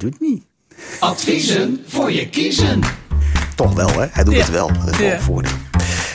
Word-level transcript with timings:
doet 0.00 0.20
niet. 0.20 0.42
Adviezen 1.00 1.80
voor 1.86 2.12
je 2.12 2.28
kiezen. 2.28 2.80
Toch 3.54 3.74
wel, 3.74 3.88
hè? 4.00 4.06
Hij 4.10 4.24
doet 4.24 4.34
Ja. 4.34 4.40
het 4.40 4.50
wel. 4.50 4.70
Wel 4.98 5.42
Ja. 5.42 5.48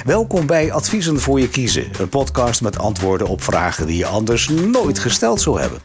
Welkom 0.06 0.46
bij 0.46 0.72
Adviezen 0.72 1.20
voor 1.20 1.40
je 1.40 1.50
kiezen. 1.50 1.86
Een 2.00 2.10
podcast 2.10 2.62
met 2.62 2.78
antwoorden 2.78 3.28
op 3.28 3.44
vragen 3.44 3.88
die 3.88 3.98
je 3.98 4.06
anders 4.06 4.50
nooit 4.50 5.00
gesteld 5.00 5.42
zou 5.42 5.60
hebben. 5.60 5.80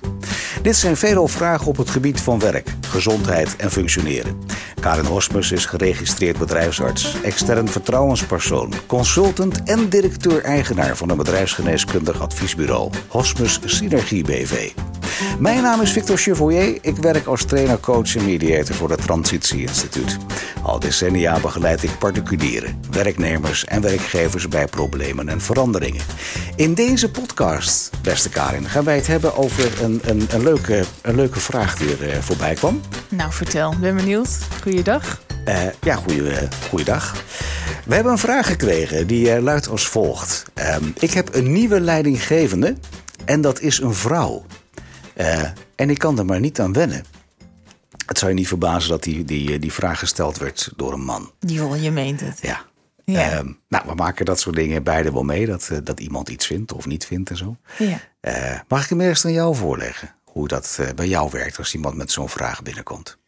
Dit 0.63 0.77
zijn 0.77 0.97
veelal 0.97 1.29
vragen 1.29 1.67
op 1.67 1.77
het 1.77 1.91
gebied 1.91 2.21
van 2.21 2.39
werk, 2.39 2.75
gezondheid 2.89 3.57
en 3.57 3.71
functioneren. 3.71 4.39
Karin 4.81 5.05
Hosmus 5.05 5.53
is 5.53 5.67
geregistreerd 5.67 6.39
bedrijfsarts, 6.39 7.15
extern 7.23 7.69
vertrouwenspersoon, 7.69 8.73
consultant 8.87 9.63
en 9.63 9.89
directeur-eigenaar 9.89 10.97
van 10.97 11.11
een 11.11 11.17
bedrijfsgeneeskundig 11.17 12.21
adviesbureau, 12.21 12.91
Hosmus 13.09 13.61
Synergie 13.65 14.25
BV. 14.25 14.71
Mijn 15.39 15.63
naam 15.63 15.81
is 15.81 15.93
Victor 15.93 16.17
Chevalier. 16.17 16.79
Ik 16.81 16.97
werk 16.97 17.27
als 17.27 17.45
trainer, 17.45 17.81
coach 17.81 18.17
en 18.17 18.25
mediator 18.25 18.75
voor 18.75 18.91
het 18.91 19.03
Transitie 19.03 19.61
Instituut. 19.61 20.17
Al 20.63 20.79
decennia 20.79 21.41
begeleid 21.41 21.83
ik 21.83 21.99
particulieren, 21.99 22.81
werknemers 22.91 23.65
en 23.65 23.81
werkgevers 23.81 24.49
bij 24.49 24.67
problemen 24.67 25.29
en 25.29 25.41
veranderingen. 25.41 26.03
In 26.57 26.75
deze 26.75 27.11
podcast, 27.11 27.91
beste 28.03 28.29
Karin, 28.29 28.69
gaan 28.69 28.85
wij 28.85 28.97
het 28.97 29.07
hebben 29.07 29.37
over 29.37 29.83
een, 29.83 30.01
een, 30.05 30.27
een, 30.31 30.43
leuke, 30.43 30.85
een 31.03 31.15
leuke 31.15 31.41
vraag 31.41 31.77
die 31.77 31.97
er 31.97 32.11
eh, 32.11 32.19
voorbij 32.19 32.55
kwam. 32.55 32.81
Nou, 33.09 33.33
vertel. 33.33 33.75
Ben 33.81 33.97
benieuwd. 33.97 34.39
Goeiedag. 34.63 35.21
Eh, 35.45 35.63
ja, 35.81 35.95
goeie, 35.95 36.31
eh, 36.31 36.49
goeiedag. 36.69 37.25
We 37.85 37.95
hebben 37.95 38.13
een 38.13 38.19
vraag 38.19 38.47
gekregen 38.47 39.07
die 39.07 39.41
luidt 39.41 39.69
als 39.69 39.89
volgt. 39.89 40.45
Ehm, 40.55 40.85
ik 40.99 41.11
heb 41.11 41.35
een 41.35 41.53
nieuwe 41.53 41.81
leidinggevende 41.81 42.75
en 43.25 43.41
dat 43.41 43.61
is 43.61 43.81
een 43.81 43.95
vrouw. 43.95 44.45
Eh, 45.21 45.51
en 45.77 45.91
ik 45.91 45.99
kan 45.99 46.19
er 46.19 46.25
maar 46.25 46.41
niet 46.41 46.61
aan 46.61 46.73
wennen. 46.73 47.05
Het 48.07 48.19
zou 48.19 48.31
je 48.31 48.37
niet 48.37 48.49
verbazen 48.49 48.91
dat 48.91 49.03
die, 49.03 49.25
die, 49.25 49.59
die 49.59 49.73
vraag 49.73 49.99
gesteld 49.99 50.39
werd 50.39 50.73
door 50.77 50.93
een 50.93 51.05
man. 51.05 51.33
Joh, 51.39 51.83
je 51.83 51.91
meent 51.91 52.21
het. 52.21 52.39
Ja. 52.43 52.69
Ja. 53.05 53.31
Ehm, 53.31 53.53
nou, 53.69 53.85
we 53.87 53.95
maken 53.95 54.25
dat 54.25 54.41
soort 54.41 54.57
dingen 54.57 54.83
beide 54.83 55.13
wel 55.13 55.23
mee. 55.23 55.47
Dat, 55.47 55.69
eh, 55.71 55.79
dat 55.85 56.01
iemand 56.01 56.29
iets 56.29 56.47
vindt 56.47 56.73
of 56.73 56.87
niet 56.87 57.07
vindt 57.07 57.31
en 57.31 57.37
zo. 57.37 57.57
Ja. 57.79 58.01
Eh, 58.21 58.59
mag 58.69 58.83
ik 58.83 58.89
hem 58.89 59.01
eerst 59.01 59.25
aan 59.25 59.33
jou 59.33 59.57
voorleggen? 59.57 60.15
Hoe 60.25 60.49
dat 60.49 60.77
eh, 60.81 60.89
bij 60.95 61.09
jou 61.09 61.31
werkt 61.31 61.59
als 61.59 61.75
iemand 61.75 61.97
met 61.97 62.11
zo'n 62.11 62.29
vraag 62.29 62.63
binnenkomt. 62.63 63.19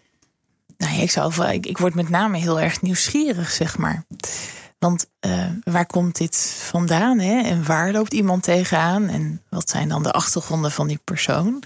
Nou, 0.77 1.01
ik, 1.01 1.11
zou, 1.11 1.47
ik, 1.47 1.67
ik 1.67 1.79
word 1.79 1.95
met 1.95 2.09
name 2.09 2.39
heel 2.39 2.61
erg 2.61 2.83
nieuwsgierig, 2.83 3.51
zeg 3.51 3.79
maar. 3.79 4.05
Want 4.83 5.07
eh, 5.21 5.47
waar 5.65 5.87
komt 5.87 6.17
dit 6.17 6.37
vandaan? 6.59 7.19
Hè? 7.19 7.41
En 7.43 7.65
waar 7.67 7.93
loopt 7.93 8.13
iemand 8.13 8.43
tegenaan? 8.43 9.09
En 9.09 9.43
wat 9.49 9.71
zijn 9.71 9.89
dan 9.89 10.03
de 10.03 10.13
achtergronden 10.13 10.73
van 10.73 10.87
die 10.87 11.01
persoon? 11.05 11.63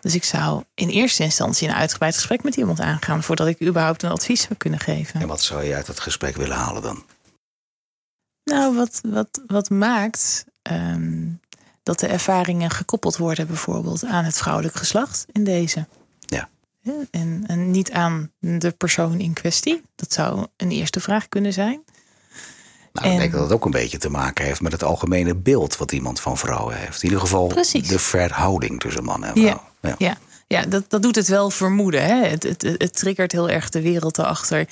Dus 0.00 0.14
ik 0.14 0.24
zou 0.24 0.62
in 0.74 0.88
eerste 0.88 1.22
instantie 1.22 1.68
een 1.68 1.74
uitgebreid 1.74 2.14
gesprek 2.14 2.42
met 2.42 2.56
iemand 2.56 2.80
aangaan... 2.80 3.22
voordat 3.22 3.46
ik 3.46 3.62
überhaupt 3.62 4.02
een 4.02 4.10
advies 4.10 4.40
zou 4.40 4.54
kunnen 4.54 4.80
geven. 4.80 5.20
En 5.20 5.28
wat 5.28 5.42
zou 5.42 5.64
je 5.64 5.74
uit 5.74 5.86
dat 5.86 6.00
gesprek 6.00 6.36
willen 6.36 6.56
halen 6.56 6.82
dan? 6.82 7.04
Nou, 8.44 8.76
wat, 8.76 9.00
wat, 9.02 9.40
wat 9.46 9.70
maakt 9.70 10.44
ehm, 10.62 11.28
dat 11.82 11.98
de 12.00 12.06
ervaringen 12.06 12.70
gekoppeld 12.70 13.16
worden 13.16 13.46
bijvoorbeeld 13.46 14.04
aan 14.04 14.24
het 14.24 14.36
vrouwelijk 14.36 14.74
geslacht 14.74 15.26
in 15.32 15.44
deze? 15.44 15.86
Ja. 16.20 16.48
Ja, 16.80 16.92
En, 17.10 17.44
en 17.46 17.70
niet 17.70 17.92
aan 17.92 18.32
de 18.38 18.70
persoon 18.70 19.20
in 19.20 19.32
kwestie. 19.32 19.82
Dat 19.94 20.12
zou 20.12 20.46
een 20.56 20.70
eerste 20.70 21.00
vraag 21.00 21.28
kunnen 21.28 21.52
zijn. 21.52 21.84
Nou, 22.96 23.06
ik 23.06 23.12
En- 23.14 23.18
denk 23.18 23.32
dat 23.32 23.42
het 23.42 23.52
ook 23.52 23.64
een 23.64 23.70
beetje 23.70 23.98
te 23.98 24.10
maken 24.10 24.44
heeft 24.44 24.60
met 24.60 24.72
het 24.72 24.82
algemene 24.82 25.34
beeld 25.34 25.76
wat 25.76 25.92
iemand 25.92 26.20
van 26.20 26.38
vrouwen 26.38 26.76
heeft. 26.76 26.96
In 27.02 27.04
ieder 27.04 27.20
geval 27.20 27.46
Precies. 27.46 27.88
de 27.88 27.98
verhouding 27.98 28.80
tussen 28.80 29.04
man 29.04 29.24
en 29.24 29.32
vrouw. 29.32 29.62
Ja, 29.80 29.94
Ja. 29.98 30.16
ja. 30.46 30.62
dat, 30.66 30.84
dat 30.88 31.02
doet 31.02 31.14
het 31.16 31.28
wel 31.28 31.50
vermoeden. 31.50 32.04
Hè? 32.04 32.26
Het, 32.26 32.42
het, 32.42 32.62
het 32.62 32.94
triggert 32.96 33.32
heel 33.32 33.50
erg 33.50 33.68
de 33.68 33.82
wereld 33.82 34.18
erachter. 34.18 34.68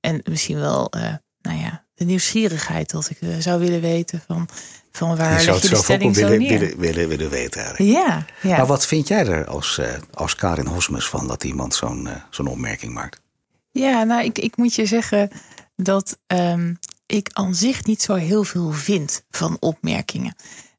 En 0.00 0.20
misschien 0.24 0.58
wel 0.60 0.90
eh, 0.90 1.02
nou 1.40 1.58
ja, 1.60 1.84
de 1.94 2.04
nieuwsgierigheid 2.04 2.90
dat 2.90 3.10
ik 3.10 3.20
eh, 3.20 3.28
zou 3.38 3.60
willen 3.60 3.80
weten 3.80 4.22
van, 4.26 4.48
van 4.92 5.16
waar 5.16 5.32
Je 5.32 5.40
zou 5.40 5.52
het 5.52 5.62
de 5.62 5.68
zelf 5.68 5.86
zo 5.86 5.96
willen, 5.98 6.38
neer. 6.38 6.58
willen, 6.58 6.78
willen, 6.78 7.08
willen 7.08 7.30
weten 7.30 7.60
eigenlijk. 7.64 7.96
Ja, 7.96 8.24
ja. 8.42 8.56
Maar 8.56 8.66
wat 8.66 8.86
vind 8.86 9.08
jij 9.08 9.26
er 9.26 9.46
als, 9.46 9.78
eh, 9.78 9.86
als 10.14 10.34
Karin 10.34 10.66
Hosmus 10.66 11.08
van 11.08 11.26
dat 11.26 11.44
iemand 11.44 11.74
zo'n 11.74 12.08
zo'n 12.30 12.46
opmerking 12.46 12.92
maakt? 12.94 13.20
Ja, 13.70 14.02
nou, 14.02 14.24
ik, 14.24 14.38
ik 14.38 14.56
moet 14.56 14.74
je 14.74 14.86
zeggen 14.86 15.30
dat 15.76 16.18
ehm, 16.26 16.74
ik 17.08 17.28
aan 17.32 17.54
zich 17.54 17.84
niet 17.84 18.02
zo 18.02 18.14
heel 18.14 18.44
veel 18.44 18.70
vind 18.72 19.22
van 19.30 19.56
opmerkingen. 19.60 20.34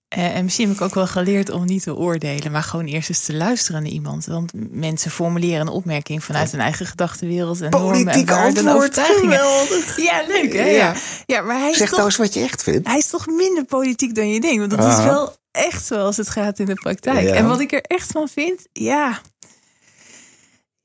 Eh, 0.08 0.36
en 0.36 0.44
misschien 0.44 0.68
heb 0.68 0.76
ik 0.76 0.82
ook 0.84 0.94
wel 0.94 1.08
geleerd 1.08 1.50
om 1.50 1.66
niet 1.66 1.84
te 1.84 1.96
oordelen, 1.96 2.52
maar 2.52 2.64
gewoon 2.64 2.86
eerst 2.86 3.10
eens 3.10 3.26
te 3.26 3.34
luisteren 3.34 3.84
naar 3.84 3.92
iemand. 3.92 4.26
Want 4.26 4.52
mensen 4.72 5.12
formuleren 5.12 5.62
een 5.62 5.68
opmerking 5.68 6.24
vanuit 6.24 6.52
hun 6.52 6.62
eigen 6.62 6.86
gedachtenwereld 6.86 7.62
en 7.62 7.70
normen 7.70 7.98
en 7.98 8.04
Politiek 8.04 8.30
waarden 8.30 8.66
en 8.66 8.72
antwoord, 8.72 8.76
overtuigingen. 9.00 9.38
geweldig. 9.40 10.02
Ja, 10.02 10.24
leuk 10.28 10.54
hè? 10.54 10.64
Ja. 10.64 10.76
Ja, 10.78 10.96
ja 11.26 11.42
maar 11.42 11.60
hij 11.60 11.74
Zeg 11.74 11.92
nou 11.92 12.04
eens 12.04 12.16
wat 12.16 12.34
je 12.34 12.40
echt 12.40 12.64
vindt. 12.64 12.88
hij 12.88 12.98
is 12.98 13.08
toch 13.08 13.28
minder 13.28 13.66
politiek 13.66 14.16
dan 14.16 14.30
je 14.30 14.40
denkt. 14.40 14.58
Want 14.58 14.72
dat 14.72 14.80
Aha. 14.80 14.98
is 15.00 15.04
wel 15.06 15.36
echt 15.52 15.86
zoals 15.86 16.18
het 16.18 16.30
gaat 16.30 16.60
in 16.60 16.66
de 16.66 16.74
praktijk. 16.74 17.28
Ja. 17.28 17.34
En 17.34 17.48
wat 17.48 17.60
ik 17.60 17.72
er 17.72 17.82
echt 17.82 18.12
van 18.12 18.28
vind, 18.28 18.68
ja. 18.74 19.22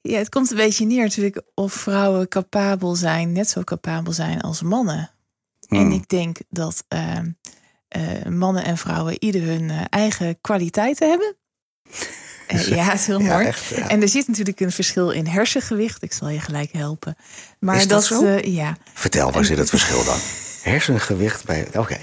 Ja, 0.01 0.19
het 0.19 0.29
komt 0.29 0.51
een 0.51 0.57
beetje 0.57 0.87
neer 0.87 1.03
natuurlijk 1.03 1.43
of 1.55 1.73
vrouwen 1.73 2.29
capabel 2.29 2.95
zijn, 2.95 3.33
net 3.33 3.49
zo 3.49 3.63
capabel 3.63 4.13
zijn 4.13 4.41
als 4.41 4.63
mannen. 4.63 5.14
En 5.69 5.77
Hmm. 5.79 5.93
ik 5.93 6.09
denk 6.09 6.37
dat 6.51 6.85
eh, 6.89 7.19
eh, 7.89 8.27
mannen 8.29 8.65
en 8.65 8.79
vrouwen 8.79 9.23
ieder 9.25 9.43
hun 9.43 9.71
eh, 9.71 9.81
eigen 9.91 10.41
kwaliteiten 10.41 11.09
hebben. 11.09 11.37
Eh, 12.47 12.67
ja, 12.69 12.85
het 12.85 13.01
is 13.01 13.07
heel 13.07 13.21
Ja, 13.21 13.33
mooi. 13.35 13.47
echt, 13.47 13.67
ja. 13.69 13.89
En 13.89 14.03
er 14.03 14.09
zit 14.09 14.29
natuurlijk 14.29 14.61
een 14.61 14.73
verschil 14.73 15.11
in 15.11 15.27
hersengewicht. 15.27 16.03
Ik 16.03 16.13
zal 16.13 16.29
je 16.29 16.41
gelijk 16.41 16.73
helpen. 16.73 17.17
Maar 17.61 17.77
Is 17.77 17.87
dat 17.89 18.05
zo? 18.05 18.39
ja. 18.43 18.77
Vertel, 18.95 19.33
waar 19.33 19.45
zit 19.45 19.59
het 19.59 19.69
verschil 19.77 20.05
dan? 20.05 20.19
Hersengewicht 20.63 21.45
bij... 21.45 21.67
Oké. 21.77 21.97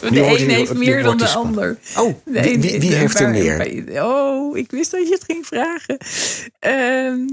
De 0.00 0.10
Nu 0.10 0.18
een 0.20 0.50
heeft 0.50 0.72
nu 0.72 0.78
meer 0.78 1.02
dan 1.02 1.16
de 1.16 1.26
spannend. 1.26 1.56
ander. 1.56 1.78
Oh, 1.96 2.14
De 2.24 2.58
wie, 2.78 2.94
heeft 2.94 3.20
er 3.20 3.30
meer? 3.30 4.02
Oh, 4.04 4.56
ik 4.56 4.70
wist 4.70 4.90
dat 4.90 5.06
je 5.08 5.12
het 5.14 5.24
ging 5.24 5.46
vragen. 5.46 5.98
Ehm, 6.58 7.26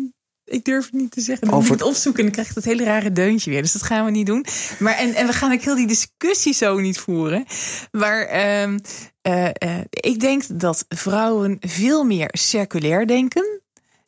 ik 0.45 0.65
durf 0.65 0.85
het 0.85 0.93
niet 0.93 1.11
te 1.11 1.21
zeggen. 1.21 1.47
Dan 1.47 1.55
Over- 1.55 1.69
moet 1.69 1.79
ik 1.79 1.85
het 1.85 1.95
opzoeken 1.95 2.19
en 2.19 2.25
dan 2.25 2.33
krijg 2.33 2.49
ik 2.49 2.55
dat 2.55 2.63
hele 2.73 2.83
rare 2.83 3.11
deuntje 3.11 3.49
weer. 3.51 3.61
Dus 3.61 3.71
dat 3.71 3.83
gaan 3.83 4.05
we 4.05 4.11
niet 4.11 4.25
doen. 4.25 4.45
Maar, 4.79 4.93
en, 4.95 5.13
en 5.13 5.27
we 5.27 5.33
gaan 5.33 5.51
ook 5.53 5.61
heel 5.61 5.75
die 5.75 5.87
discussie 5.87 6.53
zo 6.53 6.79
niet 6.79 6.97
voeren. 6.99 7.45
Maar 7.91 8.21
ehm, 8.25 8.79
eh, 9.21 9.47
eh, 9.53 9.79
ik 9.89 10.19
denk 10.19 10.43
dat 10.59 10.85
vrouwen 10.89 11.57
veel 11.59 12.03
meer 12.03 12.29
circulair 12.31 13.07
denken. 13.07 13.61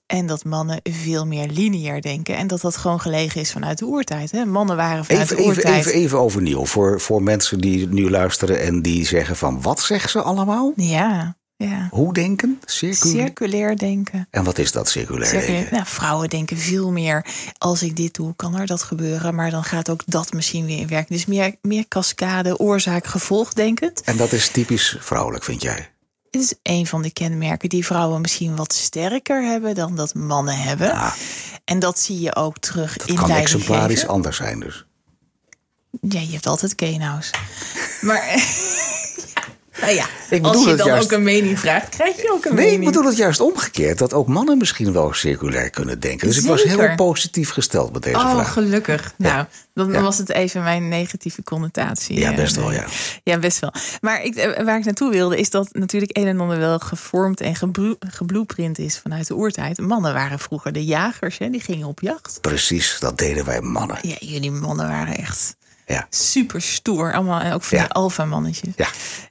En 0.06 0.26
dat 0.28 0.44
mannen 0.44 0.80
veel 0.84 1.26
meer 1.26 1.48
lineair 1.48 2.02
denken. 2.02 2.36
En 2.36 2.48
dat 2.48 2.62
dat 2.62 2.78
gewoon 2.78 3.02
gelegen 3.02 3.42
is 3.42 3.52
vanuit 3.52 3.78
de 3.78 3.86
oertijd. 3.86 4.32
Hè? 4.32 4.46
Mannen 4.46 4.76
waren 4.76 5.06
vanuit 5.06 5.24
Even, 5.32 5.36
de 5.36 5.42
even, 5.42 5.56
oertijd. 5.56 5.86
even, 5.86 6.00
even 6.00 6.20
overnieuw. 6.20 6.66
Voor, 6.66 7.02
voor 7.02 7.24
mensen 7.24 7.60
die 7.60 7.88
nu 7.88 8.10
luisteren 8.10 8.62
en 8.62 8.82
die 8.82 9.06
zeggen 9.06 9.36
van... 9.36 9.62
Wat 9.62 9.80
zeggen 9.82 10.10
ze 10.10 10.22
allemaal? 10.22 10.74
Ja, 10.76 11.38
ja. 11.58 11.88
Hoe 11.92 12.14
denken? 12.14 12.60
Circulair? 12.66 13.26
Circulair 13.26 13.78
denken. 13.78 14.28
En 14.32 14.44
wat 14.44 14.58
is 14.58 14.72
dat 14.72 14.90
circulair 14.90 15.26
Circulair. 15.30 15.56
denken? 15.56 15.74
Nou, 15.74 15.86
vrouwen 15.88 16.30
denken 16.30 16.58
veel 16.58 16.92
meer. 16.92 17.26
Als 17.58 17.84
ik 17.84 17.96
dit 17.96 18.14
doe, 18.14 18.36
kan 18.36 18.56
er 18.60 18.66
dat 18.66 18.84
gebeuren. 18.84 19.36
Maar 19.36 19.52
dan 19.52 19.64
gaat 19.64 19.90
ook 19.90 20.02
dat 20.06 20.34
misschien 20.34 20.66
weer 20.66 20.78
in 20.80 20.88
werking. 20.88 21.10
Dus 21.20 21.26
meer, 21.26 21.56
meer 21.62 21.88
cascade, 21.88 22.60
oorzaak, 22.60 23.06
gevolg 23.08 23.54
denkend. 23.54 24.02
En 24.02 24.18
dat 24.18 24.32
is 24.32 24.48
typisch 24.50 24.96
vrouwelijk, 25.00 25.44
vind 25.44 25.62
jij? 25.62 25.90
Dit 26.30 26.42
is 26.44 26.54
een 26.64 26.88
van 26.88 27.02
de 27.02 27.12
kenmerken 27.14 27.70
die 27.70 27.86
vrouwen 27.86 28.22
misschien 28.22 28.56
wat 28.56 28.74
sterker 28.74 29.44
hebben 29.44 29.76
dan 29.76 29.96
dat 29.96 30.14
mannen 30.14 30.58
hebben. 30.58 30.88
Ja, 30.88 31.14
En 31.66 31.80
dat 31.80 32.00
zie 32.00 32.20
je 32.20 32.36
ook 32.36 32.60
terug 32.60 32.98
dat 32.98 33.08
in 33.08 33.16
kan 33.16 33.30
exemplarisch 33.30 34.08
anders 34.08 34.38
zijn 34.38 34.60
dus. 34.60 34.86
Ja, 36.02 36.20
je 36.20 36.32
hebt 36.32 36.46
altijd 36.48 36.76
Kenhaus. 36.76 37.30
Maar 38.02 38.24
nou 39.86 39.98
ja, 39.98 40.06
Ik 40.38 40.46
als 40.46 40.64
je 40.66 40.76
dan 40.76 40.88
juist- 40.88 41.04
ook 41.04 41.12
een 41.12 41.24
mening 41.24 41.60
vraagt, 41.60 41.90
krijg 41.90 42.22
je 42.22 42.32
ook 42.34 42.46
een 42.46 42.56
Nee, 42.56 42.66
ik 42.66 42.72
mening. 42.72 42.92
bedoel 42.92 43.06
het 43.10 43.18
juist 43.18 43.40
omgekeerd. 43.40 43.98
Dat 43.98 44.14
ook 44.14 44.28
mannen 44.28 44.58
misschien 44.58 44.94
wel 44.94 45.14
circulair 45.14 45.70
kunnen 45.70 46.00
denken. 46.00 46.28
Dus 46.28 46.38
ik 46.38 46.46
was 46.46 46.64
heel 46.64 46.96
positief 46.96 47.50
gesteld 47.50 47.94
met 47.94 48.04
deze 48.04 48.16
Oh, 48.18 48.32
vraag. 48.32 48.54
gelukkig. 48.54 49.14
Nou, 49.18 49.46
dan 49.74 49.92
Ja. 49.92 50.02
was 50.02 50.18
het 50.18 50.30
even 50.30 50.64
mijn 50.64 50.88
negatieve 50.88 51.44
connotatie. 51.44 52.20
Ja, 52.20 52.30
eh, 52.30 52.36
best 52.36 52.56
wel, 52.56 52.68
nee. 52.68 52.78
ja. 52.78 52.86
Ja, 53.24 53.40
best 53.40 53.60
wel. 53.60 53.74
Maar 54.02 54.24
ik, 54.24 54.36
eh, 54.36 54.64
waar 54.66 54.78
ik 54.78 54.86
naartoe 54.86 55.12
wilde, 55.12 55.38
is 55.38 55.50
dat 55.50 55.68
natuurlijk 55.72 56.18
een 56.18 56.28
en 56.28 56.40
ander 56.40 56.58
wel 56.58 56.80
gevormd 56.80 57.42
en 57.42 57.56
geblueprint 58.00 58.80
is 58.80 58.98
vanuit 59.00 59.28
de 59.28 59.36
oertijd. 59.36 59.78
Mannen 59.80 60.14
waren 60.14 60.40
vroeger 60.40 60.72
de 60.72 60.86
jagers, 60.86 61.38
hè? 61.38 61.50
die 61.50 61.62
gingen 61.62 61.88
op 61.88 62.00
jacht. 62.00 62.38
Precies, 62.42 62.98
dat 63.00 63.18
deden 63.18 63.46
wij 63.46 63.62
mannen. 63.62 63.98
Ja, 64.02 64.16
jullie 64.20 64.52
mannen 64.52 64.88
waren 64.88 65.18
echt 65.18 65.56
Ja. 65.86 66.08
super 66.10 66.62
stoer. 66.62 67.14
Allemaal, 67.14 67.40
en 67.40 67.54
ook 67.54 67.64
van 67.64 67.78
Ja. 67.78 67.86
alfa-mannetjes. 67.86 68.74
Ja. 68.76 68.88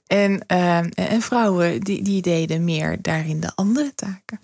En, 0.06 0.46
eh, 0.46 0.78
en 0.94 1.20
vrouwen, 1.22 1.80
die, 1.80 2.02
die 2.02 2.22
deden 2.22 2.64
meer 2.64 2.98
daarin 3.02 3.40
de 3.40 3.52
andere 3.54 3.92
taken. 3.94 4.38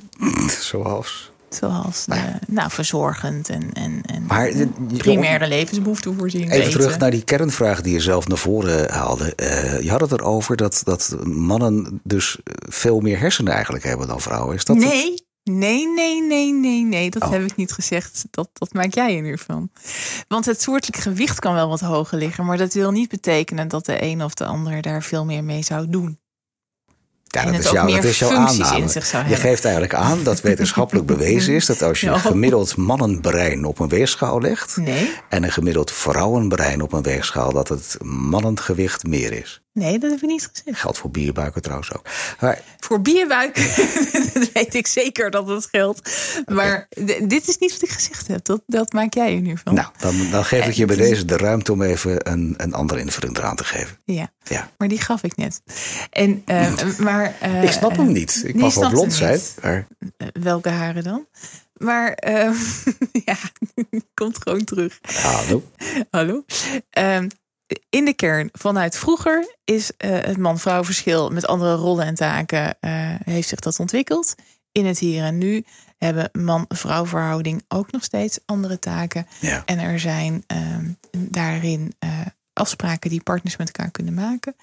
Zoals. 0.61 1.31
Zoals 1.49 2.05
de, 2.05 2.21
nou, 2.47 2.71
verzorgend 2.71 3.49
en, 3.49 3.73
en, 3.73 4.03
en 4.07 4.25
Maar 4.27 4.47
eh, 4.47 4.59
je- 4.59 4.97
primaire 4.97 5.49
levensbehoeften 5.49 6.19
voorzien. 6.19 6.51
Even 6.51 6.71
terug 6.71 6.99
naar 6.99 7.11
die 7.11 7.25
kernvraag 7.25 7.81
die 7.81 7.93
je 7.93 8.01
zelf 8.01 8.29
naar 8.29 8.39
voren 8.39 8.93
haalde. 8.93 9.35
Eh, 9.35 9.81
je 9.81 9.91
had 9.91 10.01
het 10.01 10.13
erover 10.13 10.57
dat, 10.57 10.81
dat 10.85 11.17
mannen 11.25 12.01
dus 12.05 12.39
veel 12.69 13.01
meer 13.01 13.19
hersenen 13.19 13.53
eigenlijk 13.53 13.85
hebben 13.85 14.07
dan 14.07 14.21
vrouwen. 14.21 14.55
Is 14.57 14.65
dat 14.65 14.77
het? 14.77 15.23
Nee, 15.59 15.89
Nee, 15.89 16.23
nee, 16.23 16.53
nee, 16.53 16.85
nee. 16.85 17.11
Dat 17.11 17.23
Oh. 17.23 17.31
heb 17.31 17.43
ik 17.43 17.57
niet 17.57 17.73
gezegd. 17.73 18.25
Dat, 18.31 18.49
dat 18.53 18.73
maak 18.73 18.95
jij 18.95 19.17
er 19.17 19.23
nu 19.23 19.39
van. 19.39 19.71
Want 20.29 20.45
het 20.45 20.63
soortelijk 20.63 21.03
gewicht 21.03 21.39
kan 21.39 21.55
wel 21.55 21.69
wat 21.69 21.81
hoger 21.81 22.19
liggen. 22.19 22.45
Maar 22.45 22.57
dat 22.59 22.73
wil 22.75 22.91
niet 22.91 23.09
betekenen 23.09 23.69
dat 23.69 23.87
de 23.87 24.03
een 24.03 24.25
of 24.25 24.35
de 24.35 24.45
ander 24.45 24.83
daar 24.83 25.03
veel 25.03 25.25
meer 25.25 25.45
mee 25.45 25.63
zou 25.63 25.87
doen. 25.89 26.19
Ja, 27.33 27.45
dat 27.45 27.55
is, 27.55 27.71
jouw, 27.71 27.87
dat 27.87 28.05
is 28.05 28.19
jouw 28.19 28.31
aanname. 28.31 29.29
Je 29.29 29.37
geeft 29.37 29.65
eigenlijk 29.65 29.95
aan 29.95 30.23
dat 30.23 30.41
wetenschappelijk 30.51 31.07
bewezen 31.07 31.55
is 31.55 31.67
dat 31.67 31.83
als 31.83 32.01
je 32.01 32.09
een 32.09 32.21
gemiddeld 32.21 32.77
mannenbrein 32.77 33.65
op 33.65 33.79
een 33.79 33.89
weegschaal 33.89 34.41
legt 34.41 34.77
Nee, 34.77 35.13
en 35.29 35.43
een 35.45 35.53
gemiddeld 35.53 35.91
vrouwenbrein 35.93 36.83
op 36.83 36.93
een 36.93 37.03
weegschaal, 37.03 37.53
dat 37.53 37.69
het 37.69 37.97
mannengewicht 38.03 39.07
meer 39.07 39.33
is. 39.33 39.63
Nee, 39.81 39.99
dat 39.99 40.11
heb 40.11 40.23
ik 40.23 40.29
niet 40.29 40.51
gezegd. 40.53 40.79
Geldt 40.81 40.99
voor 40.99 41.11
bierbuiken 41.11 41.63
trouwens 41.63 41.93
ook. 41.95 42.07
Maar 42.41 42.61
Voor 42.79 43.01
bierbuik 43.03 43.57
weet 44.55 44.75
ik 44.75 44.87
zeker 44.87 45.31
dat 45.31 45.49
het 45.49 45.69
geldt. 45.71 46.11
Maar 46.47 46.89
dit 47.23 47.49
is 47.49 47.59
niet 47.59 47.73
wat 47.73 47.83
ik 47.83 47.89
gezegd 47.91 48.27
heb. 48.29 48.45
Dat, 48.45 48.63
dat 48.67 48.93
maak 48.93 49.15
jij 49.15 49.35
er 49.35 49.41
nu 49.41 49.57
van. 49.65 49.75
nou, 49.75 49.89
dan, 49.99 50.31
dan 50.31 50.45
geef 50.45 50.67
ik 50.67 50.73
je 50.75 50.85
bij 50.87 50.97
deze 50.97 51.25
de 51.25 51.37
ruimte 51.37 51.73
om 51.73 51.83
even 51.83 52.31
een, 52.31 52.55
een 52.57 52.75
andere 52.75 53.01
invulling 53.01 53.37
eraan 53.39 53.57
te 53.57 53.65
geven. 53.65 53.99
Ja, 54.05 54.31
Ja. 54.45 54.71
maar 54.79 54.89
die 54.89 55.01
gaf 55.01 55.23
ik 55.23 55.37
net. 55.37 55.63
En, 56.11 56.43
eh, 56.45 56.73
maar, 56.99 57.35
eh, 57.41 57.63
Ik 57.63 57.71
snap 57.71 57.91
hem 57.97 58.07
eh, 58.07 58.13
niet. 58.13 58.43
Ik 58.47 58.55
mag 58.55 58.75
wel 58.75 58.91
blond 58.91 59.13
zijn. 59.15 59.41
Maar 59.63 59.87
Eh, 60.17 60.27
welke 60.33 60.69
haren 60.69 61.05
dan? 61.05 61.27
Maar 61.77 62.13
eh, 62.13 62.51
ja, 63.25 63.37
komt 64.15 64.39
gewoon 64.43 64.65
terug. 64.65 64.99
hallo. 65.23 65.63
Hallo. 66.11 66.45
Ehm, 66.91 67.29
in 67.91 68.05
de 68.05 68.15
kern, 68.15 68.49
vanuit 68.53 68.99
vroeger 68.99 69.57
is 69.65 69.97
eh, 69.97 70.11
het 70.11 70.37
man-vrouw 70.37 70.85
verschil 70.85 71.31
met 71.31 71.47
andere 71.47 71.75
rollen 71.75 72.07
en 72.07 72.15
taken 72.15 72.77
eh, 72.81 72.91
heeft 73.25 73.49
zich 73.49 73.59
dat 73.59 73.81
ontwikkeld. 73.81 74.35
In 74.73 74.87
het 74.87 74.99
hier 74.99 75.25
en 75.25 75.39
nu 75.39 75.65
hebben 75.99 76.29
man-vrouw 76.33 77.07
verhouding 77.07 77.65
ook 77.69 77.93
nog 77.93 78.05
steeds 78.05 78.39
andere 78.47 78.79
taken. 78.79 79.27
Ja. 79.41 79.63
En 79.65 79.79
er 79.79 80.01
zijn 80.01 80.45
ehm, 80.47 80.89
daarin 81.11 81.95
eh, 81.99 82.21
afspraken 82.53 83.11
die 83.11 83.23
partners 83.23 83.57
met 83.57 83.67
elkaar 83.67 83.91
kunnen 83.91 84.15
maken. 84.15 84.57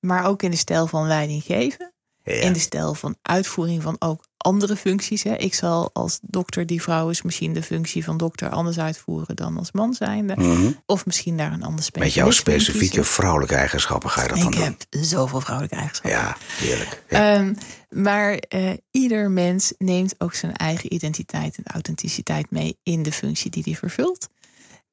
Maar 0.00 0.24
ook 0.24 0.42
in 0.42 0.50
de 0.50 0.56
stijl 0.56 0.86
van 0.86 1.06
leiding 1.06 1.42
geven. 1.42 1.92
Ja. 2.22 2.32
In 2.32 2.52
de 2.52 2.58
stijl 2.58 2.94
van 2.94 3.16
uitvoering 3.22 3.82
van 3.82 3.96
ook 3.98 4.24
andere 4.40 4.76
functies. 4.76 5.22
Hè. 5.22 5.34
Ik 5.36 5.54
zal 5.54 5.90
als 5.92 6.18
dokter 6.22 6.66
die 6.66 6.82
vrouw 6.82 7.08
is 7.08 7.22
misschien 7.22 7.52
de 7.52 7.62
functie 7.62 8.04
van 8.04 8.16
dokter 8.16 8.48
anders 8.50 8.78
uitvoeren 8.78 9.36
dan 9.36 9.58
als 9.58 9.72
man 9.72 9.94
zijnde. 9.94 10.34
Mhm. 10.36 10.70
Of 10.86 11.06
misschien 11.06 11.36
daar 11.36 11.52
een 11.52 11.62
ander 11.62 11.84
specialist 11.84 12.16
Met 12.16 12.24
jouw 12.24 12.30
specifieke 12.30 13.04
vrouwelijke 13.04 13.54
eigenschappen 13.54 14.10
ga 14.10 14.22
je 14.22 14.28
dat 14.28 14.36
dan 14.38 14.46
Ik 14.46 14.52
doen. 14.52 14.62
heb 14.64 15.04
zoveel 15.04 15.40
vrouwelijke 15.40 15.76
eigenschappen. 15.76 16.20
Ja, 16.20 16.36
heerlijk. 16.66 17.02
Ja. 17.08 17.34
Ehm, 17.34 17.54
maar 17.88 18.32
eh, 18.34 18.70
ieder 18.90 19.30
mens 19.30 19.72
neemt 19.78 20.14
ook 20.18 20.34
zijn 20.34 20.56
eigen 20.56 20.94
identiteit 20.94 21.56
en 21.56 21.64
authenticiteit 21.72 22.50
mee 22.50 22.78
in 22.82 23.02
de 23.02 23.12
functie 23.12 23.50
die 23.50 23.62
hij 23.66 23.74
vervult. 23.76 24.28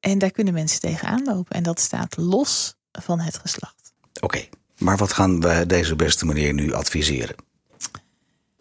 En 0.00 0.18
daar 0.18 0.30
kunnen 0.30 0.54
mensen 0.54 0.80
tegenaan 0.80 1.24
lopen. 1.24 1.54
En 1.56 1.62
dat 1.62 1.80
staat 1.80 2.16
los 2.16 2.76
van 2.92 3.20
het 3.20 3.38
geslacht. 3.38 3.92
Oké, 4.20 4.48
maar 4.78 4.96
wat 4.96 5.12
gaan 5.12 5.40
we 5.40 5.64
deze 5.66 5.96
beste 5.96 6.26
meneer 6.26 6.52
nu 6.54 6.72
adviseren? 6.72 7.36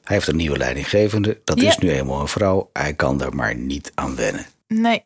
Hij 0.08 0.16
heeft 0.16 0.28
een 0.28 0.36
nieuwe 0.36 0.58
leidinggevende. 0.58 1.42
Dat 1.44 1.62
Ja. 1.62 1.68
is 1.68 1.78
nu 1.78 1.92
eenmaal 1.92 2.22
een 2.22 2.28
vrouw. 2.28 2.70
Hij 2.74 2.94
kan 2.94 3.22
er 3.22 3.36
maar 3.36 3.56
niet 3.56 3.92
aan 3.96 4.16
wennen. 4.16 4.46
Nee, 4.68 5.04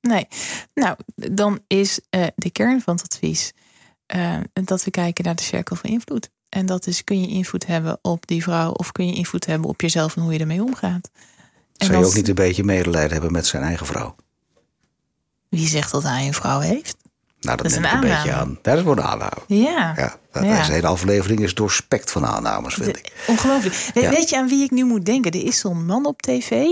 nee. 0.00 0.26
Nou, 0.74 0.96
dan 1.14 1.60
is 1.66 2.00
eh, 2.10 2.26
de 2.36 2.50
kern 2.50 2.80
van 2.80 2.94
het 2.94 3.04
advies 3.04 3.52
eh, 4.06 4.36
dat 4.52 4.84
we 4.84 4.90
kijken 4.90 5.24
naar 5.24 5.34
de 5.34 5.42
cirkel 5.42 5.76
van 5.76 5.90
invloed. 5.90 6.30
En 6.48 6.66
dat 6.66 6.86
is, 6.86 7.04
kun 7.04 7.20
je 7.20 7.28
invloed 7.28 7.66
hebben 7.66 7.98
op 8.02 8.26
die 8.26 8.42
vrouw 8.42 8.70
of 8.70 8.92
kun 8.92 9.06
je 9.06 9.14
invloed 9.14 9.46
hebben 9.46 9.68
op 9.68 9.80
jezelf 9.80 10.16
en 10.16 10.22
hoe 10.22 10.32
je 10.32 10.38
ermee 10.38 10.62
omgaat. 10.62 11.10
En 11.76 11.86
Zou 11.86 11.92
je 11.92 11.98
dat- 11.98 12.06
ook 12.08 12.16
niet 12.16 12.28
een 12.28 12.34
beetje 12.34 12.64
medelijden 12.64 13.12
hebben 13.12 13.32
met 13.32 13.46
zijn 13.46 13.62
eigen 13.62 13.86
vrouw? 13.86 14.14
Wie 15.48 15.68
zegt 15.68 15.90
dat 15.90 16.02
hij 16.02 16.26
een 16.26 16.34
vrouw 16.34 16.60
heeft? 16.60 16.96
Nou, 17.44 17.56
dat, 17.56 17.66
Dat 17.66 17.66
is 17.66 17.72
neem 17.78 17.84
ik 17.86 17.92
een 17.92 18.02
een 18.10 18.14
beetje 18.16 18.32
aan. 18.32 18.58
Dat 18.62 18.74
is 18.74 18.80
gewoon 18.80 18.98
een 18.98 19.04
aanname. 19.04 19.40
Ja. 19.46 19.92
Ja, 19.96 20.16
dat- 20.32 20.44
Ja. 20.44 20.58
Deze 20.58 20.72
hele 20.72 20.86
aflevering 20.86 21.40
is 21.40 21.54
doorspekt 21.54 22.10
van 22.10 22.26
aannames, 22.26 22.74
vind 22.74 22.96
ik. 22.96 23.12
Ongelooflijk. 23.26 23.90
We- 23.94 24.00
Ja. 24.00 24.10
Weet 24.10 24.28
je 24.28 24.36
aan 24.36 24.48
wie 24.48 24.64
ik 24.64 24.70
nu 24.70 24.84
moet 24.84 25.04
denken? 25.06 25.30
Er 25.30 25.44
is 25.46 25.58
zo'n 25.58 25.86
man 25.86 26.06
op 26.06 26.22
tv 26.22 26.64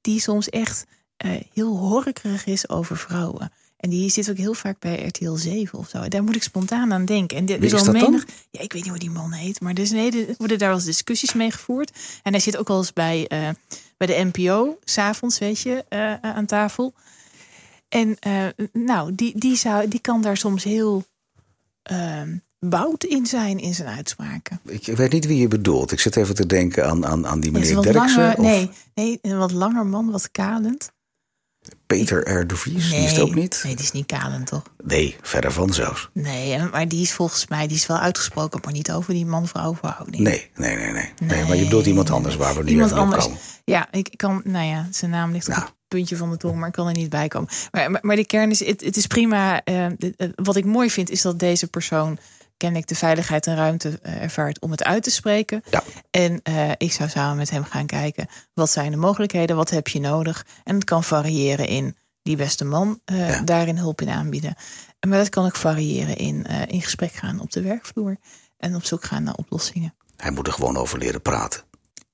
die 0.00 0.20
soms 0.20 0.48
echt 0.48 0.84
eh, 1.16 1.30
heel 1.54 1.76
horkerig 1.76 2.46
is 2.46 2.68
over 2.68 2.96
vrouwen. 2.96 3.52
En 3.76 3.90
die 3.90 4.10
zit 4.10 4.30
ook 4.30 4.36
heel 4.36 4.54
vaak 4.54 4.78
bij 4.78 5.06
RTL 5.06 5.32
7 5.34 5.78
of 5.78 5.88
zo. 5.88 6.08
Daar 6.08 6.22
moet 6.22 6.36
ik 6.36 6.42
spontaan 6.42 6.92
aan 6.92 7.04
denken. 7.04 7.36
En 7.36 7.42
er 7.48 7.58
Wie 7.58 7.66
is 7.66 7.72
al 7.86 7.92
menig- 7.92 8.26
Ja, 8.50 8.60
ik 8.60 8.72
weet 8.72 8.82
niet 8.82 8.90
hoe 8.90 8.98
die 9.00 9.10
man 9.10 9.32
heet. 9.32 9.60
Maar 9.60 9.72
er, 9.72 9.78
is 9.78 9.90
een 9.90 9.98
hele, 9.98 10.26
er 10.26 10.34
worden 10.38 10.58
daar 10.58 10.68
wel 10.68 10.76
eens 10.76 10.86
discussies 10.86 11.32
mee 11.32 11.50
gevoerd. 11.50 11.90
En 12.22 12.32
hij 12.32 12.40
zit 12.40 12.56
ook 12.56 12.68
al 12.70 12.78
eens 12.78 12.92
bij, 12.92 13.26
eh, 13.28 13.48
bij 13.96 14.06
de 14.06 14.30
NPO, 14.32 14.78
s'avonds, 14.84 15.38
weet 15.38 15.60
je, 15.60 15.84
eh, 15.88 16.12
aan 16.22 16.46
tafel. 16.46 16.94
En 17.92 18.16
eh, 18.20 18.46
nou, 18.72 19.14
die, 19.14 19.38
die, 19.38 19.56
zou, 19.56 19.88
die 19.88 20.00
kan 20.00 20.22
daar 20.22 20.36
soms 20.36 20.64
heel 20.64 21.04
ehm 21.82 22.36
bout 22.68 23.04
in 23.04 23.26
zijn 23.26 23.58
in 23.58 23.74
zijn 23.74 23.88
uitspraken. 23.88 24.60
Ik 24.64 24.86
weet 24.86 25.12
niet 25.12 25.26
wie 25.26 25.38
je 25.38 25.48
bedoelt. 25.48 25.92
Ik 25.92 26.00
zit 26.00 26.16
even 26.16 26.34
te 26.34 26.46
denken 26.46 26.88
aan, 26.88 27.06
aan, 27.06 27.26
aan 27.26 27.40
die 27.40 27.52
meneer 27.52 27.82
Derksen. 27.82 27.94
langer, 27.94 28.38
of 28.38 28.44
nee, 28.44 28.70
nee, 28.94 29.18
een 29.22 29.38
wat 29.38 29.52
langer 29.52 29.86
man, 29.86 30.10
wat 30.10 30.30
kalend. 30.30 30.92
Peter 31.86 32.40
R. 32.40 32.46
de 32.46 32.56
Vries. 32.56 32.90
Nee, 32.90 32.98
Die 32.98 33.08
is 33.08 33.12
het 33.12 33.20
ook 33.20 33.34
niet? 33.34 33.60
Nee, 33.64 33.74
die 33.76 33.84
is 33.84 33.92
niet 33.92 34.06
kalend, 34.06 34.46
toch? 34.46 34.62
Nee, 34.84 35.16
verder 35.20 35.52
van 35.52 35.72
zelfs. 35.72 36.10
Nee, 36.12 36.58
maar 36.58 36.88
die 36.88 37.02
is 37.02 37.12
volgens 37.12 37.48
mij 37.48 37.66
die 37.66 37.76
is 37.76 37.86
wel 37.86 37.98
uitgesproken, 37.98 38.60
maar 38.64 38.72
niet 38.72 38.92
over 38.92 39.14
die 39.14 39.26
man-vrouw 39.26 39.74
verhouding. 39.74 40.22
Nee, 40.22 40.50
nee, 40.54 40.76
nee, 40.76 40.92
nee. 40.92 41.44
maar 41.44 41.56
je 41.56 41.64
bedoelt 41.64 41.86
iemand 41.86 42.10
anders 42.10 42.36
waar 42.36 42.54
we 42.54 42.62
nu 42.62 42.70
Iemand 42.70 42.92
op 42.92 42.98
anders. 42.98 43.28
Ja, 43.64 43.88
ik 43.92 44.12
kan, 44.16 44.42
nou 44.44 44.66
ja, 44.66 44.88
zijn 44.90 45.10
naam 45.10 45.32
ligt 45.32 45.46
Nou. 45.46 45.62
Puntje 45.94 46.16
van 46.16 46.30
de 46.30 46.36
tong, 46.36 46.56
maar 46.58 46.66
ik 46.68 46.74
kan 46.74 46.86
er 46.86 46.92
niet 46.94 47.10
bij 47.10 47.28
komen. 47.28 47.48
Maar, 47.70 47.90
maar, 47.90 48.00
maar 48.04 48.16
de 48.16 48.26
kern 48.26 48.50
is, 48.50 48.64
het, 48.66 48.80
het 48.80 48.96
is 48.96 49.06
prima. 49.06 49.64
eh, 49.64 49.84
eh, 49.86 49.92
wat 50.34 50.56
ik 50.56 50.64
mooi 50.64 50.90
vind, 50.90 51.10
is 51.10 51.22
dat 51.22 51.38
deze 51.38 51.66
persoon 51.66 52.18
kennelijk 52.56 52.88
de 52.88 52.94
veiligheid 52.94 53.46
en 53.46 53.56
ruimte 53.56 53.98
eh, 54.02 54.22
ervaart 54.22 54.60
om 54.60 54.70
het 54.70 54.84
uit 54.84 55.02
te 55.02 55.10
spreken. 55.10 55.62
Ja. 55.70 55.82
En 56.10 56.42
ik 56.76 56.92
zou 56.92 57.08
samen 57.08 57.36
met 57.36 57.50
hem 57.50 57.64
gaan 57.64 57.86
kijken, 57.86 58.26
wat 58.54 58.70
zijn 58.70 58.90
de 58.90 58.96
mogelijkheden, 58.96 59.56
wat 59.56 59.70
heb 59.70 59.88
je 59.88 60.00
nodig? 60.00 60.46
En 60.64 60.74
het 60.74 60.84
kan 60.84 61.04
variëren 61.04 61.66
in 61.66 61.96
die 62.22 62.36
beste 62.36 62.64
man 62.64 63.00
Ja. 63.04 63.40
daarin 63.40 63.76
hulp 63.76 64.00
in 64.00 64.08
aanbieden. 64.08 64.54
Maar 65.08 65.18
dat 65.18 65.28
kan 65.28 65.44
ook 65.44 65.56
variëren 65.56 66.16
in, 66.16 66.46
in 66.68 66.82
gesprek 66.82 67.12
gaan 67.12 67.40
op 67.40 67.50
de 67.52 67.60
werkvloer 67.62 68.16
en 68.58 68.74
op 68.74 68.84
zoek 68.84 69.04
gaan 69.04 69.22
naar 69.22 69.34
oplossingen. 69.34 69.94
Hij 70.16 70.30
moet 70.30 70.46
er 70.46 70.52
gewoon 70.52 70.76
over 70.76 70.98
leren 70.98 71.22
praten. 71.22 71.62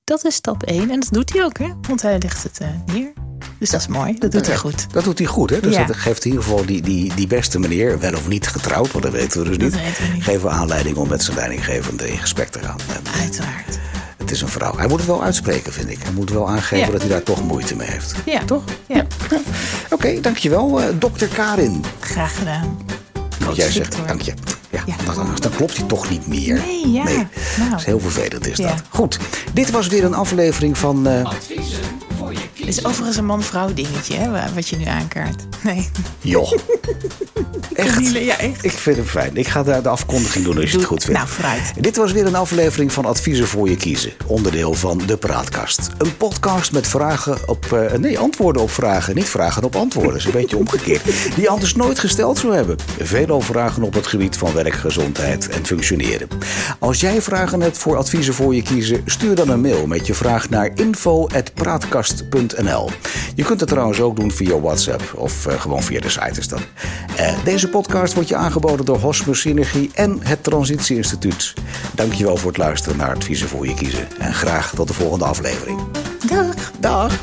Dat 0.03 0.25
is 0.25 0.35
stap 0.35 0.63
1 0.63 0.89
en 0.91 0.99
dat 0.99 1.09
doet 1.11 1.33
hij 1.33 1.43
ook, 1.43 1.57
hè? 1.57 1.73
Want 1.81 2.01
hij 2.01 2.17
legt 2.19 2.43
het 2.43 2.59
neer. 2.85 3.13
Dus 3.57 3.69
dat 3.69 3.79
is 3.81 3.87
mooi, 3.87 4.15
dat 4.19 4.31
doet 4.31 4.47
hij 4.47 4.57
goed. 4.57 4.85
Dat 4.91 5.03
doet 5.03 5.17
hij 5.17 5.27
goed, 5.27 5.49
hè? 5.49 5.59
Dus 5.59 5.75
Ja. 5.75 5.83
dat 5.85 5.95
geeft 5.95 6.25
in 6.25 6.31
ieder 6.31 6.45
geval 6.45 6.65
die, 6.65 6.81
die, 6.81 7.13
die 7.15 7.27
beste 7.27 7.59
meneer, 7.59 7.99
wel 7.99 8.13
of 8.13 8.27
niet 8.27 8.47
getrouwd, 8.47 8.91
want 8.91 9.03
dat 9.03 9.13
weten 9.13 9.39
we 9.43 9.45
dus 9.49 9.57
niet, 9.57 9.81
weten 9.81 10.03
we 10.07 10.13
niet. 10.13 10.23
geven 10.23 10.41
we 10.41 10.49
aanleiding 10.49 10.97
om 10.97 11.07
met 11.09 11.23
zijn 11.23 11.37
leidinggevende 11.37 12.09
in 12.11 12.17
gesprek 12.19 12.49
te 12.49 12.59
gaan. 12.59 12.77
En 12.87 13.19
Uiteraard. 13.21 13.79
het 14.17 14.31
is 14.31 14.41
een 14.41 14.47
vrouw. 14.47 14.77
Hij 14.77 14.87
moet 14.87 14.97
het 14.99 15.07
wel 15.07 15.23
uitspreken, 15.23 15.73
vind 15.73 15.89
ik. 15.89 15.97
Hij 16.03 16.11
moet 16.11 16.29
wel 16.31 16.49
aangeven 16.49 16.85
Ja. 16.85 16.91
dat 16.91 17.01
hij 17.01 17.09
daar 17.09 17.23
toch 17.23 17.43
moeite 17.43 17.75
mee 17.75 17.87
heeft. 17.89 18.13
Ja, 18.25 18.45
Toch? 18.45 18.63
Ja, 18.87 19.05
Oké, 19.89 20.19
dankjewel, 20.21 20.81
eh 20.81 20.87
dokter 20.99 21.27
Karin. 21.27 21.83
graag 21.99 22.37
gedaan. 22.37 22.77
Wat 23.45 23.55
jij 23.55 23.71
zegt, 23.71 23.85
Victor. 23.87 24.07
dank 24.07 24.21
je. 24.21 24.33
Ja, 24.69 24.83
Ja. 24.85 24.95
Dan, 25.05 25.15
dan- 25.15 25.35
dan 25.39 25.51
klopt 25.55 25.77
hij 25.77 25.85
toch 25.85 26.09
niet 26.09 26.27
meer. 26.27 26.53
Nee, 26.55 26.91
ja. 26.91 27.03
Nou. 27.03 27.25
Dat 27.69 27.79
is 27.79 27.85
heel 27.85 27.99
vervelend 27.99 28.47
is 28.47 28.57
Ja. 28.57 28.67
dat. 28.67 28.81
Goed, 28.89 29.19
dit 29.53 29.71
was 29.71 29.87
weer 29.87 30.03
een 30.03 30.13
aflevering 30.13 30.77
van... 30.77 31.07
eh, 31.07 31.31
Het 32.53 32.67
is 32.67 32.85
overigens 32.85 33.17
een 33.17 33.25
man-vrouw 33.25 33.73
dingetje, 33.73 34.15
hè, 34.15 34.29
wa- 34.31 34.47
wat 34.55 34.67
je 34.67 34.77
nu 34.77 34.85
aankaart. 34.85 35.43
Nee. 35.63 35.89
joh. 36.19 36.51
Echt? 37.73 38.11
Ja, 38.11 38.37
echt. 38.37 38.63
Ik 38.65 38.71
vind 38.71 38.95
hem 38.95 39.05
fijn. 39.05 39.35
Ik 39.37 39.47
ga 39.47 39.63
de, 39.63 39.79
de 39.83 39.89
afkondiging 39.89 40.45
doen 40.45 40.57
als 40.59 40.71
je 40.71 40.77
het 40.77 40.85
goed 40.85 41.03
vindt. 41.03 41.17
nou, 41.19 41.31
vooruit. 41.31 41.71
Dit 41.79 41.95
was 41.97 42.11
weer 42.11 42.25
een 42.25 42.35
aflevering 42.35 42.91
van 42.93 43.05
Adviezen 43.05 43.47
voor 43.47 43.69
je 43.69 43.75
kiezen. 43.75 44.11
Onderdeel 44.25 44.73
van 44.73 45.01
de 45.05 45.17
Praatkast. 45.17 45.89
Een 45.97 46.17
podcast 46.17 46.71
met 46.71 46.87
vragen 46.87 47.37
op... 47.45 47.73
eh, 47.73 47.97
nee, 47.97 48.19
antwoorden 48.19 48.61
op 48.61 48.71
vragen. 48.71 49.15
Niet 49.15 49.29
vragen 49.29 49.63
op 49.63 49.75
antwoorden. 49.75 50.11
Dat 50.11 50.19
is 50.21 50.25
een 50.25 50.31
beetje 50.39 50.57
omgekeerd. 50.57 51.01
Die 51.35 51.49
anders 51.49 51.75
nooit 51.75 51.99
gesteld 51.99 52.37
zou 52.37 52.55
hebben. 52.55 52.77
Veelal 52.99 53.41
vragen 53.41 53.83
op 53.83 53.93
het 53.93 54.07
gebied 54.07 54.37
van 54.37 54.53
werk, 54.53 54.73
gezondheid 54.73 55.49
en 55.49 55.65
functioneren. 55.65 56.27
Als 56.79 56.99
jij 56.99 57.21
vragen 57.21 57.61
hebt 57.61 57.77
voor 57.77 57.97
Adviezen 57.97 58.33
voor 58.33 58.55
je 58.55 58.61
kiezen... 58.61 59.01
stuur 59.05 59.35
dan 59.35 59.49
een 59.49 59.61
mail 59.61 59.87
met 59.87 60.07
je 60.07 60.13
vraag 60.13 60.49
naar 60.49 60.71
info.praatkast.nl 60.75 62.28
Je 63.35 63.43
kunt 63.43 63.59
het 63.59 63.69
trouwens 63.69 64.01
ook 64.01 64.15
doen 64.15 64.31
via 64.31 64.59
WhatsApp. 64.59 65.13
Of 65.15 65.45
eh, 65.45 65.61
gewoon 65.61 65.83
via 65.83 65.99
de 65.99 66.09
site 66.09 66.39
is 66.39 66.47
dat. 66.47 66.61
Eh, 67.15 67.43
deze 67.43 67.69
podcast 67.69 68.13
wordt 68.13 68.29
je 68.29 68.35
aangeboden 68.35 68.85
door 68.85 68.97
Hosmer 68.99 69.35
Synergie 69.35 69.89
en 69.93 70.19
het 70.23 70.43
Transitie 70.43 70.95
Instituut. 70.95 71.53
Dankjewel 71.93 72.37
voor 72.37 72.49
het 72.49 72.57
luisteren 72.57 72.97
naar 72.97 73.15
Adviezen 73.15 73.47
voor 73.47 73.67
je 73.67 73.73
kiezen. 73.73 74.07
En 74.19 74.33
graag 74.33 74.73
tot 74.75 74.87
de 74.87 74.93
volgende 74.93 75.25
aflevering. 75.25 75.79
Dag. 76.27 76.71
Dag! 76.79 77.19